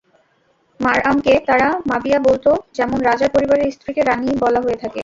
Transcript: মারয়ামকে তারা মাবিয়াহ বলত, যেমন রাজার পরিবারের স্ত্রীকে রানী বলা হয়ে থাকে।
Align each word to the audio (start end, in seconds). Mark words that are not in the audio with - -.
মারয়ামকে 0.79 1.33
তারা 1.47 1.67
মাবিয়াহ 1.89 2.21
বলত, 2.27 2.45
যেমন 2.73 2.97
রাজার 3.01 3.33
পরিবারের 3.35 3.73
স্ত্রীকে 3.75 4.01
রানী 4.01 4.31
বলা 4.43 4.59
হয়ে 4.61 4.81
থাকে। 4.83 4.99